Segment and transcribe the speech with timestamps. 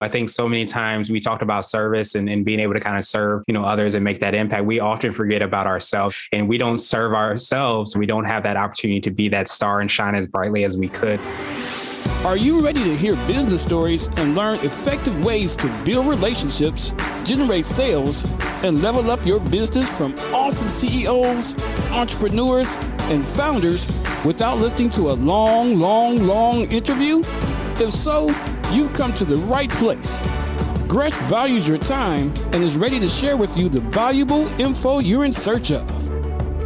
[0.00, 2.96] I think so many times we talked about service and, and being able to kind
[2.96, 4.64] of serve, you know, others and make that impact.
[4.64, 7.96] We often forget about ourselves and we don't serve ourselves.
[7.96, 10.88] We don't have that opportunity to be that star and shine as brightly as we
[10.88, 11.18] could.
[12.24, 16.94] Are you ready to hear business stories and learn effective ways to build relationships,
[17.24, 18.24] generate sales,
[18.62, 21.56] and level up your business from awesome CEOs,
[21.90, 22.76] entrepreneurs,
[23.10, 23.88] and founders
[24.24, 27.24] without listening to a long, long, long interview?
[27.80, 28.28] If so,
[28.72, 30.20] you've come to the right place.
[30.86, 35.24] Gresh values your time and is ready to share with you the valuable info you're
[35.24, 35.86] in search of.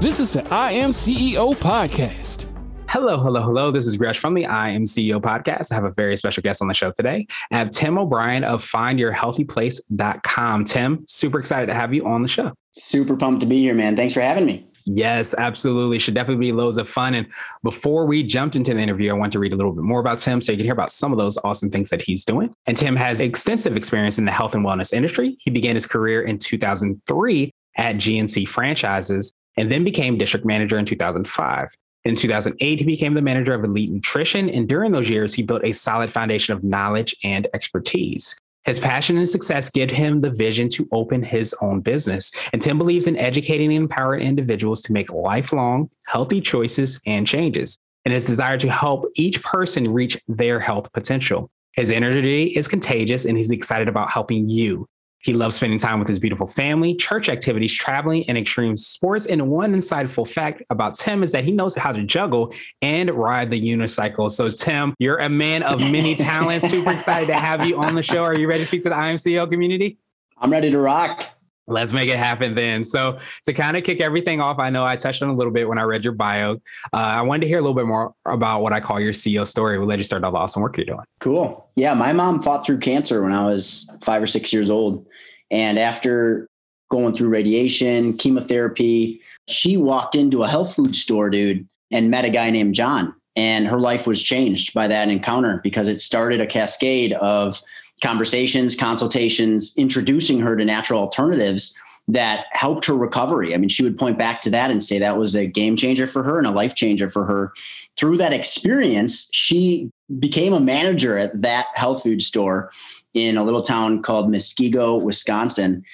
[0.01, 2.49] This is the I Am CEO podcast.
[2.89, 3.71] Hello, hello, hello.
[3.71, 5.73] This is Gresh from the I Am CEO podcast.
[5.73, 7.27] I have a very special guest on the show today.
[7.51, 10.65] I have Tim O'Brien of findyourhealthyplace.com.
[10.65, 12.53] Tim, super excited to have you on the show.
[12.73, 13.97] Super pumped to be here, man.
[13.97, 14.67] Thanks for having me.
[14.85, 15.99] Yes, absolutely.
[15.99, 17.15] Should definitely be loads of fun.
[17.15, 17.27] And
[17.63, 20.19] before we jumped into the interview, I want to read a little bit more about
[20.19, 22.55] Tim so you can hear about some of those awesome things that he's doing.
[22.67, 25.37] And Tim has extensive experience in the health and wellness industry.
[25.41, 30.85] He began his career in 2003 at GNC Franchises and then became district manager in
[30.85, 31.69] 2005.
[32.05, 34.49] In 2008, he became the manager of Elite Nutrition.
[34.51, 38.35] And during those years, he built a solid foundation of knowledge and expertise.
[38.65, 42.31] His passion and success give him the vision to open his own business.
[42.53, 47.79] And Tim believes in educating and empowering individuals to make lifelong, healthy choices and changes,
[48.05, 51.51] and his desire to help each person reach their health potential.
[51.73, 54.87] His energy is contagious, and he's excited about helping you
[55.23, 59.25] he loves spending time with his beautiful family, church activities, traveling, and extreme sports.
[59.25, 63.51] And one insightful fact about Tim is that he knows how to juggle and ride
[63.51, 64.31] the unicycle.
[64.31, 66.69] So, Tim, you're a man of many talents.
[66.69, 68.25] Super excited to have you on the show.
[68.25, 69.99] Are you ready to speak to the I Am CEO community?
[70.39, 71.25] I'm ready to rock.
[71.69, 72.85] Let's make it happen then.
[72.85, 75.69] So, to kind of kick everything off, I know I touched on a little bit
[75.69, 76.55] when I read your bio.
[76.93, 79.47] Uh, I wanted to hear a little bit more about what I call your CEO
[79.47, 79.79] story.
[79.79, 81.05] We'll let you start off awesome work you're doing.
[81.21, 81.69] Cool.
[81.77, 85.07] Yeah, my mom fought through cancer when I was five or six years old.
[85.51, 86.49] And after
[86.91, 92.31] going through radiation, chemotherapy, she walked into a health food store, dude, and met a
[92.31, 93.15] guy named John.
[93.35, 97.63] And her life was changed by that encounter because it started a cascade of
[98.03, 103.55] conversations, consultations, introducing her to natural alternatives that helped her recovery.
[103.55, 106.07] I mean, she would point back to that and say that was a game changer
[106.07, 107.53] for her and a life changer for her.
[107.97, 112.73] Through that experience, she became a manager at that health food store
[113.15, 115.85] in a little town called Muskego, Wisconsin.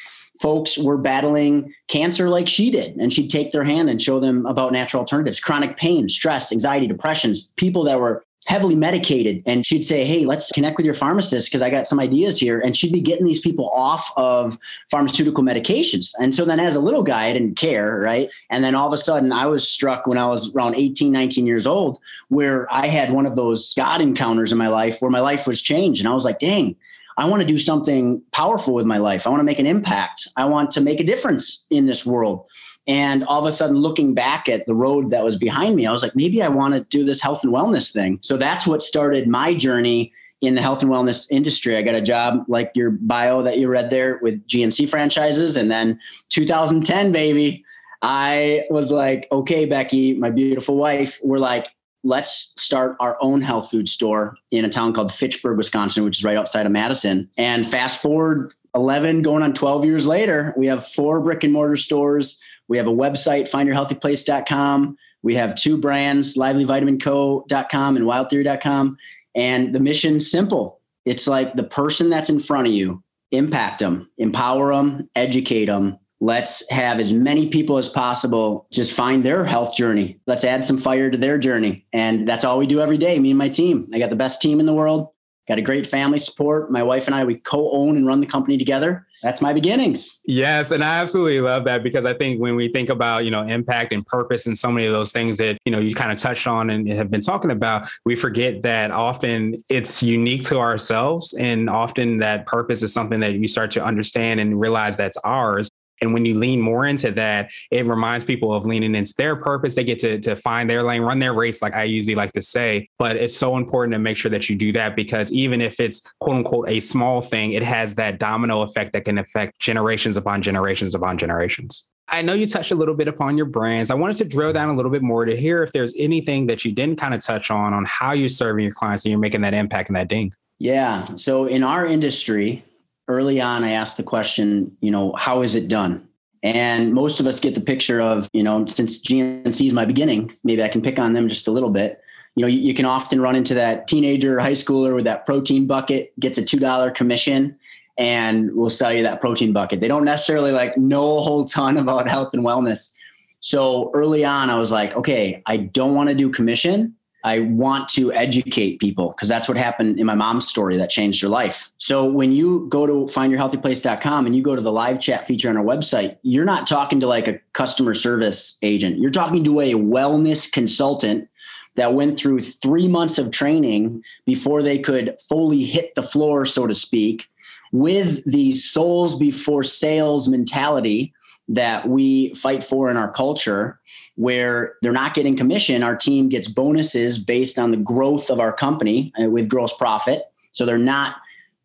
[0.41, 4.47] Folks were battling cancer like she did, and she'd take their hand and show them
[4.47, 9.43] about natural alternatives, chronic pain, stress, anxiety, depressions, people that were heavily medicated.
[9.47, 12.61] And she'd say, Hey, let's connect with your pharmacist because I got some ideas here.
[12.61, 14.59] And she'd be getting these people off of
[14.91, 16.13] pharmaceutical medications.
[16.21, 18.01] And so then as a little guy, I didn't care.
[18.01, 18.31] Right.
[18.51, 21.47] And then all of a sudden, I was struck when I was around 18, 19
[21.47, 25.21] years old, where I had one of those God encounters in my life where my
[25.21, 26.01] life was changed.
[26.01, 26.77] And I was like, dang,
[27.19, 29.27] I want to do something powerful with my life.
[29.27, 30.29] I want to make an impact.
[30.37, 32.47] I want to make a difference in this world.
[32.89, 35.93] And all of a sudden, looking back at the road that was behind me, I
[35.93, 38.19] was like, maybe I want to do this health and wellness thing.
[38.23, 41.77] So that's what started my journey in the health and wellness industry.
[41.77, 45.57] I got a job like your bio that you read there with GNC franchises.
[45.57, 46.01] And then
[46.31, 47.65] 2010, baby,
[48.01, 51.75] I was like, okay, Becky, my beautiful wife, we're like,
[52.05, 56.25] let's start our own health food store in a town called Fitchburg, Wisconsin, which is
[56.25, 57.29] right outside of Madison.
[57.37, 61.77] And fast forward 11, going on 12 years later, we have four brick and mortar
[61.77, 62.41] stores.
[62.69, 64.97] We have a website, findyourhealthyplace.com.
[65.23, 68.97] We have two brands, livelyvitaminco.com and wildtheory.com.
[69.35, 70.81] And the mission's simple.
[71.05, 73.03] It's like the person that's in front of you,
[73.33, 79.23] impact them, empower them, educate them, Let's have as many people as possible just find
[79.23, 80.19] their health journey.
[80.27, 81.87] Let's add some fire to their journey.
[81.93, 83.89] And that's all we do every day, me and my team.
[83.95, 85.11] I got the best team in the world,
[85.47, 86.73] got a great family support.
[86.73, 89.07] My wife and I, we co own and run the company together.
[89.23, 90.21] That's my beginnings.
[90.27, 90.71] Yes.
[90.71, 93.93] And I absolutely love that because I think when we think about, you know, impact
[93.93, 96.47] and purpose and so many of those things that, you know, you kind of touched
[96.47, 101.33] on and have been talking about, we forget that often it's unique to ourselves.
[101.35, 105.69] And often that purpose is something that you start to understand and realize that's ours.
[106.01, 109.75] And when you lean more into that, it reminds people of leaning into their purpose.
[109.75, 112.43] They get to, to find their lane, run their race, like I usually like to
[112.43, 112.89] say.
[112.99, 116.01] But it's so important to make sure that you do that because even if it's
[116.21, 120.43] quote unquote a small thing, it has that domino effect that can affect generations upon
[120.43, 121.85] generations upon generations.
[122.11, 123.91] I know you touched a little bit upon your brands.
[123.91, 126.65] I wanted to drill down a little bit more to hear if there's anything that
[126.65, 129.43] you didn't kind of touch on on how you're serving your clients and you're making
[129.43, 130.33] that impact and that ding.
[130.59, 131.15] Yeah.
[131.15, 132.65] So in our industry,
[133.09, 136.07] early on, I asked the question, you know, how is it done?
[136.43, 140.37] And most of us get the picture of, you know, since GNC is my beginning,
[140.45, 142.01] maybe I can pick on them just a little bit.
[142.37, 145.27] you know, you, you can often run into that teenager or high schooler with that
[145.27, 147.57] protein bucket, gets a $2 commission
[147.97, 149.81] and will sell you that protein bucket.
[149.81, 152.95] They don't necessarily like know a whole ton about health and wellness.
[153.41, 156.95] So early on, I was like, okay, I don't want to do commission.
[157.25, 161.21] I want to educate people because that's what happened in my mom's story that changed
[161.23, 161.71] her life.
[161.79, 165.57] So when you go to findyourhealthyplace.com and you go to the live chat feature on
[165.57, 168.99] our website, you're not talking to like a customer service agent.
[168.99, 171.29] You're talking to a wellness consultant
[171.75, 176.67] that went through three months of training before they could fully hit the floor, so
[176.67, 177.29] to speak,
[177.73, 181.13] with the souls before sales mentality
[181.49, 183.81] that we fight for in our culture
[184.17, 185.83] where they're not getting commission.
[185.83, 190.23] Our team gets bonuses based on the growth of our company uh, with gross profit.
[190.53, 191.17] So they're not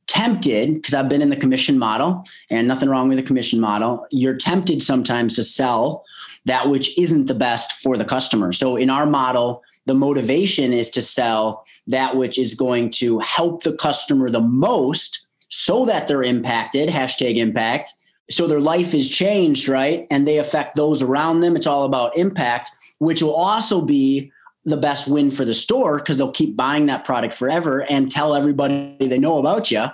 [0.07, 4.05] tempted because i've been in the commission model and nothing wrong with the commission model.
[4.11, 6.03] You're tempted sometimes to sell
[6.45, 8.51] that which isn't the best for the customer.
[8.51, 13.63] So in our model the motivation is to sell that which is going to help
[13.63, 17.93] the customer the most so that they're impacted hashtag impact
[18.33, 20.07] so their life is changed, right?
[20.09, 21.55] And they affect those around them.
[21.55, 24.31] It's all about impact, which will also be
[24.65, 28.33] the best win for the store because they'll keep buying that product forever and tell
[28.33, 29.85] everybody they know about you.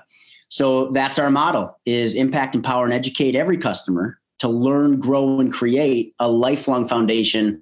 [0.50, 5.52] So that's our model is impact, empower, and educate every customer to learn, grow, and
[5.52, 7.62] create a lifelong foundation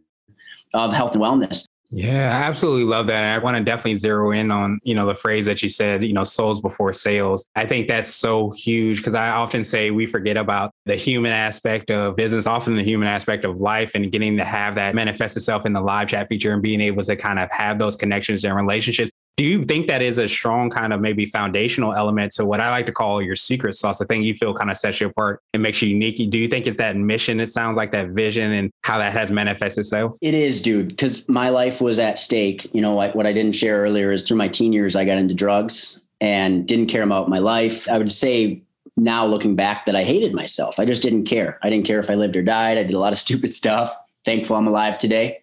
[0.74, 1.67] of health and wellness.
[1.90, 3.24] Yeah, I absolutely love that.
[3.24, 6.12] I want to definitely zero in on, you know, the phrase that you said, you
[6.12, 7.46] know, souls before sales.
[7.56, 11.90] I think that's so huge because I often say we forget about the human aspect
[11.90, 15.66] of business, often the human aspect of life and getting to have that manifest itself
[15.66, 18.54] in the live chat feature and being able to kind of have those connections and
[18.54, 22.60] relationships do you think that is a strong kind of maybe foundational element to what
[22.60, 25.08] I like to call your secret sauce, the thing you feel kind of sets you
[25.08, 26.18] apart and makes you unique?
[26.32, 27.40] Do you think it's that mission?
[27.40, 30.18] It sounds like that vision and how that has manifested itself.
[30.24, 32.68] It is, dude, because my life was at stake.
[32.74, 35.36] You know, what I didn't share earlier is through my teen years, I got into
[35.36, 37.88] drugs and didn't care about my life.
[37.88, 38.64] I would say
[38.98, 40.80] now looking back that I hated myself.
[40.80, 41.60] I just didn't care.
[41.62, 42.80] I didn't care if I lived or died.
[42.80, 43.96] I did a lot of stupid stuff.
[44.26, 45.42] Thankful I'm alive today.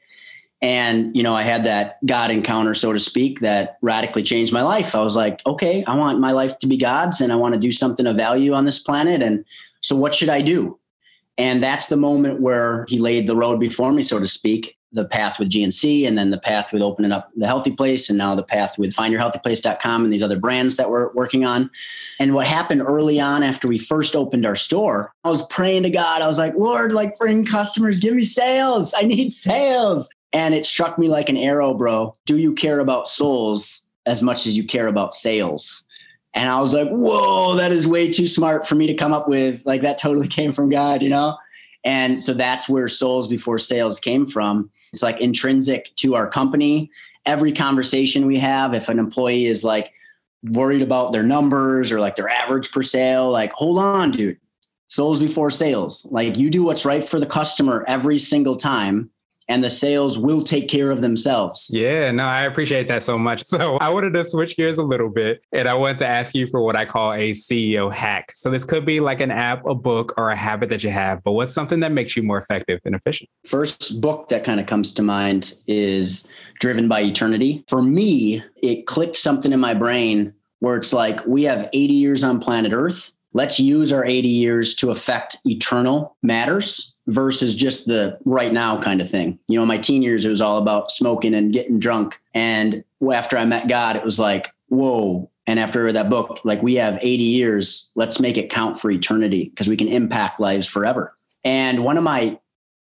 [0.64, 4.62] And, you know, I had that God encounter, so to speak, that radically changed my
[4.62, 4.94] life.
[4.94, 7.60] I was like, okay, I want my life to be God's and I want to
[7.60, 9.22] do something of value on this planet.
[9.22, 9.44] And
[9.82, 10.78] so what should I do?
[11.36, 15.04] And that's the moment where he laid the road before me, so to speak, the
[15.04, 18.34] path with GNC and then the path with opening up the healthy place and now
[18.34, 21.68] the path with findyourhealthyplace.com and these other brands that we're working on.
[22.18, 25.90] And what happened early on after we first opened our store, I was praying to
[25.90, 26.22] God.
[26.22, 28.94] I was like, Lord, like bring customers, give me sales.
[28.96, 30.08] I need sales.
[30.34, 32.16] And it struck me like an arrow, bro.
[32.26, 35.86] Do you care about souls as much as you care about sales?
[36.34, 39.28] And I was like, whoa, that is way too smart for me to come up
[39.28, 39.64] with.
[39.64, 41.38] Like that totally came from God, you know?
[41.84, 44.70] And so that's where souls before sales came from.
[44.92, 46.90] It's like intrinsic to our company.
[47.26, 49.92] Every conversation we have, if an employee is like
[50.42, 54.38] worried about their numbers or like their average per sale, like, hold on, dude.
[54.88, 56.06] Souls before sales.
[56.10, 59.10] Like you do what's right for the customer every single time
[59.48, 61.70] and the sales will take care of themselves.
[61.72, 63.44] Yeah, no, I appreciate that so much.
[63.54, 66.48] So I wanted to switch gears a little bit and I wanted to ask you
[66.48, 68.32] for what I call a CEO hack.
[68.34, 71.22] So this could be like an app, a book, or a habit that you have,
[71.22, 73.30] but what's something that makes you more effective and efficient?
[73.46, 76.26] First book that kind of comes to mind is
[76.58, 77.64] Driven by Eternity.
[77.68, 82.24] For me, it clicked something in my brain where it's like we have 80 years
[82.24, 83.12] on planet Earth.
[83.34, 89.00] Let's use our 80 years to affect eternal matters versus just the right now kind
[89.00, 89.38] of thing.
[89.48, 92.20] You know, my teen years, it was all about smoking and getting drunk.
[92.32, 92.82] And
[93.12, 95.30] after I met God, it was like, whoa.
[95.46, 99.50] And after that book, like we have 80 years, let's make it count for eternity
[99.50, 101.14] because we can impact lives forever.
[101.44, 102.38] And one of my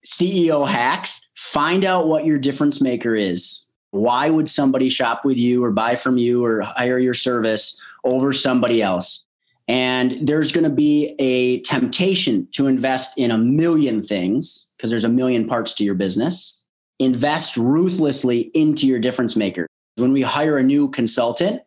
[0.04, 3.64] CEO hacks, find out what your difference maker is.
[3.92, 8.32] Why would somebody shop with you or buy from you or hire your service over
[8.32, 9.26] somebody else?
[9.70, 15.04] And there's going to be a temptation to invest in a million things because there's
[15.04, 16.66] a million parts to your business.
[16.98, 19.68] Invest ruthlessly into your difference maker.
[19.94, 21.62] When we hire a new consultant,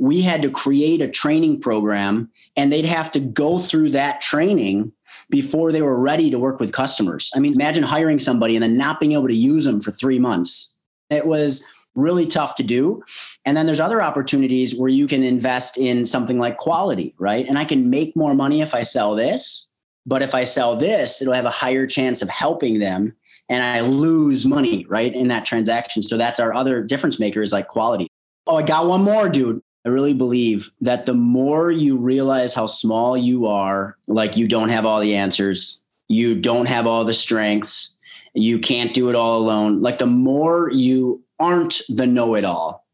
[0.00, 4.90] we had to create a training program and they'd have to go through that training
[5.30, 7.30] before they were ready to work with customers.
[7.36, 10.18] I mean, imagine hiring somebody and then not being able to use them for three
[10.18, 10.76] months.
[11.10, 11.64] It was
[11.96, 13.02] really tough to do.
[13.44, 17.46] And then there's other opportunities where you can invest in something like quality, right?
[17.48, 19.66] And I can make more money if I sell this,
[20.04, 23.14] but if I sell this, it'll have a higher chance of helping them
[23.48, 26.02] and I lose money, right, in that transaction.
[26.02, 28.08] So that's our other difference maker is like quality.
[28.46, 29.60] Oh, I got one more, dude.
[29.84, 34.68] I really believe that the more you realize how small you are, like you don't
[34.68, 37.94] have all the answers, you don't have all the strengths,
[38.34, 39.80] you can't do it all alone.
[39.80, 42.86] Like the more you aren't the know it all,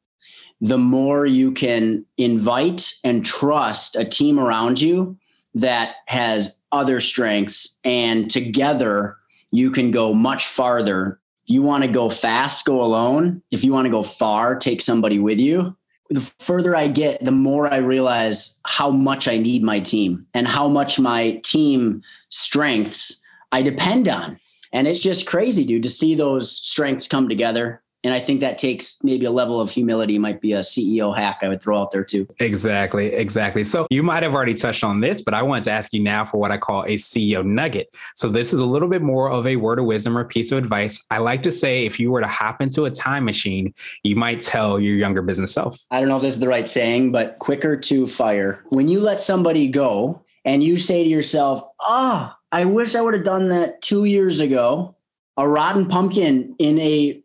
[0.61, 5.19] the more you can invite and trust a team around you
[5.55, 7.79] that has other strengths.
[7.85, 9.17] And together,
[9.51, 11.21] you can go much farther.
[11.47, 13.43] You want to go fast, go alone.
[13.51, 15.77] If you want to go far, take somebody with you.
[16.11, 20.47] The further I get, the more I realize how much I need my team and
[20.47, 23.21] how much my team strengths
[23.51, 24.39] I depend on.
[24.73, 28.59] And it's just crazy, dude, to see those strengths come together and I think that
[28.59, 31.93] takes maybe a level of humility, might be a CEO hack I would throw out
[31.93, 32.27] there too.
[32.41, 33.13] Exactly.
[33.13, 33.63] Exactly.
[33.63, 36.25] So you might have already touched on this, but I wanted to ask you now
[36.25, 37.95] for what I call a CEO nugget.
[38.17, 40.59] So this is a little bit more of a word of wisdom or piece of
[40.59, 41.01] advice.
[41.11, 44.41] I like to say if you were to hop into a time machine, you might
[44.41, 45.81] tell your younger business self.
[45.91, 48.65] I don't know if this is the right saying, but quicker to fire.
[48.71, 53.01] When you let somebody go and you say to yourself, ah, oh, I wish I
[53.01, 54.97] would have done that two years ago.
[55.39, 57.23] A rotten pumpkin in a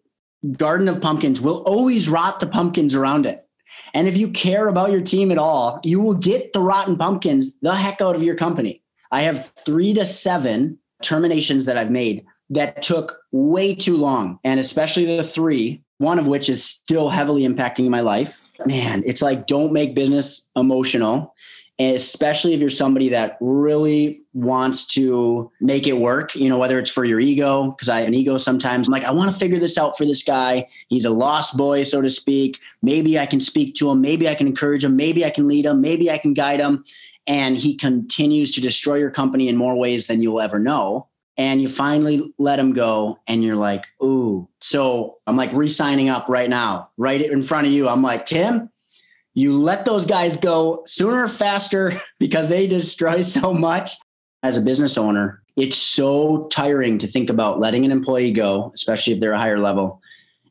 [0.57, 3.47] garden of pumpkins will always rot the pumpkins around it.
[3.93, 7.57] And if you care about your team at all, you will get the rotten pumpkins
[7.61, 8.83] the heck out of your company.
[9.11, 14.39] I have three to seven terminations that I've made that took way too long.
[14.43, 18.43] And especially the three, one of which is still heavily impacting my life.
[18.65, 21.33] Man, it's like don't make business emotional
[21.79, 26.89] especially if you're somebody that really wants to make it work, you know, whether it's
[26.89, 28.87] for your ego, because I have an ego sometimes.
[28.87, 30.67] I'm like, I want to figure this out for this guy.
[30.89, 32.59] He's a lost boy, so to speak.
[32.81, 34.01] Maybe I can speak to him.
[34.01, 34.95] Maybe I can encourage him.
[34.95, 35.81] Maybe I can lead him.
[35.81, 36.83] Maybe I can guide him.
[37.27, 41.07] And he continues to destroy your company in more ways than you'll ever know.
[41.39, 44.49] And you finally let him go, and you're like, ooh.
[44.59, 47.87] So I'm like re signing up right now, right in front of you.
[47.87, 48.71] I'm like, Tim,
[49.37, 53.91] you let those guys go sooner or faster because they destroy so much.
[54.41, 59.13] As a business owner, it's so tiring to think about letting an employee go, especially
[59.13, 60.01] if they're a higher level,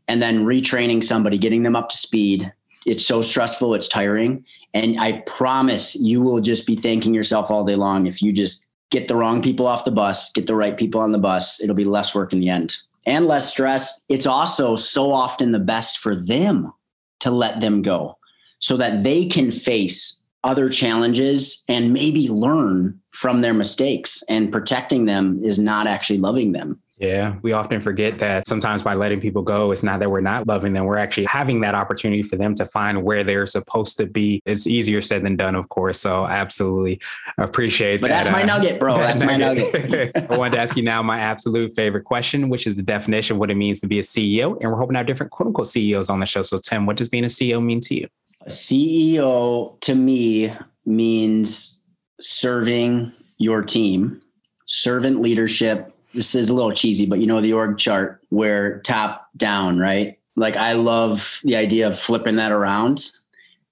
[0.06, 2.52] and then retraining somebody, getting them up to speed.
[2.84, 4.44] It's so stressful, it's tiring.
[4.72, 8.68] And I promise you will just be thanking yourself all day long if you just
[8.92, 11.60] get the wrong people off the bus, get the right people on the bus.
[11.60, 14.00] It'll be less work in the end and less stress.
[14.08, 16.72] It's also so often the best for them
[17.20, 18.15] to let them go
[18.58, 24.22] so that they can face other challenges and maybe learn from their mistakes.
[24.28, 26.80] And protecting them is not actually loving them.
[26.98, 30.46] Yeah, we often forget that sometimes by letting people go, it's not that we're not
[30.46, 30.86] loving them.
[30.86, 34.40] We're actually having that opportunity for them to find where they're supposed to be.
[34.46, 36.00] It's easier said than done, of course.
[36.00, 36.98] So absolutely
[37.36, 38.24] appreciate but that.
[38.24, 38.96] But that's my uh, nugget, bro.
[38.96, 40.12] That's my nugget.
[40.30, 43.40] I wanted to ask you now my absolute favorite question, which is the definition of
[43.40, 44.56] what it means to be a CEO.
[44.62, 46.40] And we're hoping to have different quote unquote CEOs on the show.
[46.40, 48.08] So Tim, what does being a CEO mean to you?
[48.48, 51.80] CEO to me means
[52.20, 54.22] serving your team,
[54.66, 55.92] servant leadership.
[56.14, 60.18] This is a little cheesy, but you know the org chart where top down, right?
[60.36, 63.04] Like I love the idea of flipping that around.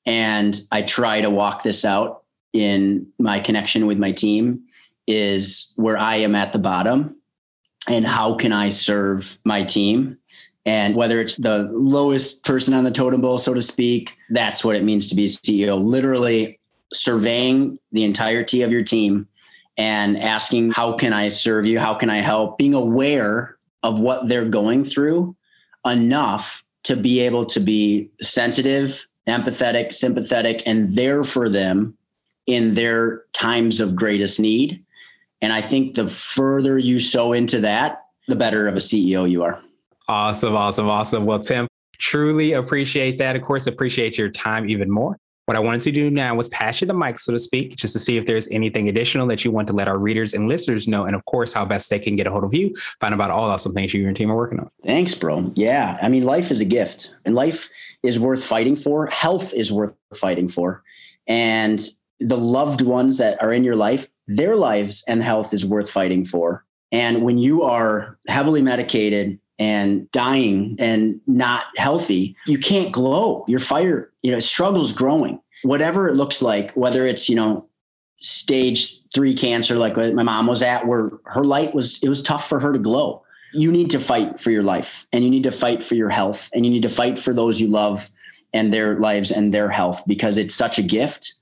[0.06, 4.64] And I try to walk this out in my connection with my team
[5.06, 7.16] is where I am at the bottom
[7.88, 10.18] and how can I serve my team
[10.66, 14.76] and whether it's the lowest person on the totem pole, so to speak, that's what
[14.76, 15.82] it means to be CEO.
[15.82, 16.58] Literally
[16.92, 19.28] surveying the entirety of your team
[19.76, 21.78] and asking, how can I serve you?
[21.78, 22.58] How can I help?
[22.58, 25.36] Being aware of what they're going through
[25.84, 31.96] enough to be able to be sensitive, empathetic, sympathetic, and there for them
[32.46, 34.82] in their times of greatest need.
[35.42, 39.42] And I think the further you sow into that, the better of a CEO you
[39.42, 39.60] are.
[40.08, 41.26] Awesome, awesome, awesome.
[41.26, 41.66] Well, Tim,
[41.98, 43.36] truly appreciate that.
[43.36, 45.18] Of course, appreciate your time even more.
[45.46, 47.92] What I wanted to do now was pass you the mic, so to speak, just
[47.92, 50.88] to see if there's anything additional that you want to let our readers and listeners
[50.88, 51.04] know.
[51.04, 53.30] And of course, how best they can get a hold of you, find out about
[53.30, 54.70] all awesome things you and your team are working on.
[54.86, 55.52] Thanks, bro.
[55.54, 55.98] Yeah.
[56.00, 57.68] I mean, life is a gift and life
[58.02, 59.06] is worth fighting for.
[59.06, 60.82] Health is worth fighting for.
[61.26, 61.78] And
[62.20, 66.24] the loved ones that are in your life, their lives and health is worth fighting
[66.24, 66.64] for.
[66.90, 73.44] And when you are heavily medicated and dying and not healthy, you can't glow.
[73.46, 75.40] Your fire, you know, struggles growing.
[75.62, 77.66] Whatever it looks like, whether it's, you know,
[78.18, 82.48] stage three cancer, like my mom was at, where her light was, it was tough
[82.48, 83.22] for her to glow.
[83.52, 86.50] You need to fight for your life and you need to fight for your health
[86.52, 88.10] and you need to fight for those you love
[88.52, 91.34] and their lives and their health because it's such a gift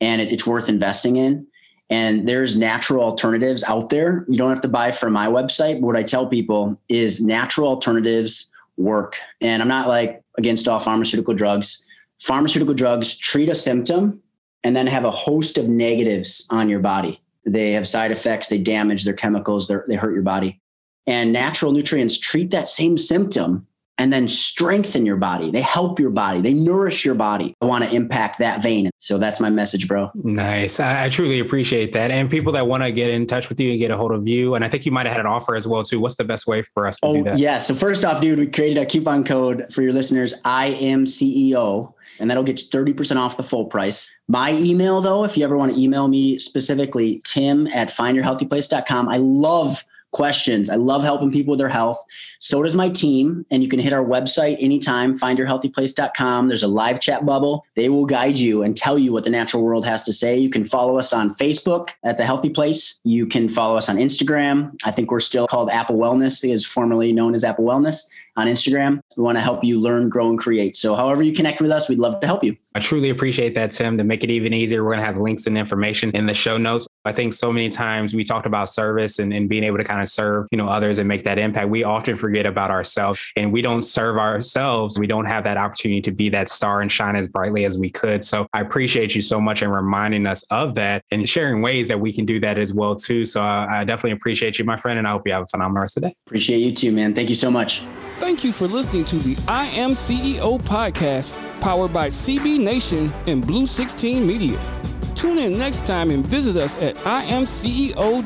[0.00, 1.46] and it, it's worth investing in.
[1.90, 4.24] And there's natural alternatives out there.
[4.28, 5.80] You don't have to buy from my website.
[5.80, 9.16] But what I tell people is natural alternatives work.
[9.40, 11.84] And I'm not like against all pharmaceutical drugs.
[12.20, 14.22] Pharmaceutical drugs treat a symptom
[14.62, 17.20] and then have a host of negatives on your body.
[17.44, 20.60] They have side effects, they damage their chemicals, they hurt your body.
[21.06, 23.66] And natural nutrients treat that same symptom
[24.00, 25.50] and then strengthen your body.
[25.50, 26.40] They help your body.
[26.40, 27.54] They nourish your body.
[27.60, 28.88] I want to impact that vein.
[28.96, 30.10] So that's my message, bro.
[30.14, 30.80] Nice.
[30.80, 32.10] I, I truly appreciate that.
[32.10, 34.26] And people that want to get in touch with you and get a hold of
[34.26, 36.00] you, and I think you might have had an offer as well too.
[36.00, 37.38] What's the best way for us to oh, do that?
[37.38, 37.58] Yeah.
[37.58, 40.32] So first off, dude, we created a coupon code for your listeners.
[40.46, 44.14] I am CEO and that'll get you 30% off the full price.
[44.28, 49.10] My email, though, if you ever want to email me specifically, tim at findyourhealthyplace.com.
[49.10, 50.70] I love questions.
[50.70, 52.02] I love helping people with their health.
[52.38, 53.44] So does my team.
[53.50, 56.48] And you can hit our website anytime, findyourhealthyplace.com.
[56.48, 57.64] There's a live chat bubble.
[57.76, 60.38] They will guide you and tell you what the natural world has to say.
[60.38, 63.00] You can follow us on Facebook at The Healthy Place.
[63.04, 64.76] You can follow us on Instagram.
[64.84, 69.00] I think we're still called Apple Wellness, is formerly known as Apple Wellness on Instagram.
[69.16, 70.76] We want to help you learn, grow, and create.
[70.76, 72.56] So, however you connect with us, we'd love to help you.
[72.74, 73.98] I truly appreciate that, Tim.
[73.98, 76.56] To make it even easier, we're going to have links and information in the show
[76.56, 76.86] notes.
[77.04, 80.02] I think so many times we talked about service and, and being able to kind
[80.02, 81.68] of serve, you know, others and make that impact.
[81.68, 84.98] We often forget about ourselves and we don't serve ourselves.
[84.98, 87.88] We don't have that opportunity to be that star and shine as brightly as we
[87.88, 88.22] could.
[88.24, 91.98] So I appreciate you so much in reminding us of that and sharing ways that
[91.98, 93.24] we can do that as well too.
[93.24, 95.82] So I, I definitely appreciate you, my friend, and I hope you have a phenomenal
[95.82, 96.16] rest of the day.
[96.26, 97.14] Appreciate you too, man.
[97.14, 97.82] Thank you so much.
[98.18, 103.46] Thank you for listening to the I Am CEO podcast powered by CB Nation and
[103.46, 104.79] Blue 16 Media.
[105.20, 108.22] Tune in next time and visit us at imceo.co.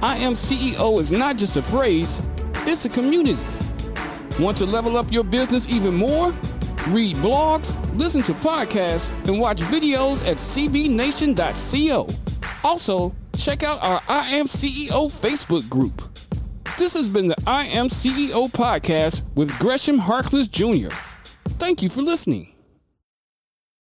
[0.00, 2.22] I Am CEO is not just a phrase,
[2.68, 3.36] it's a community.
[4.38, 6.32] Want to level up your business even more?
[6.90, 12.08] Read blogs, listen to podcasts, and watch videos at cbnation.co.
[12.62, 16.00] Also, check out our I Am CEO Facebook group.
[16.78, 20.94] This has been the I Am CEO podcast with Gresham Harkless Jr.
[21.58, 22.49] Thank you for listening.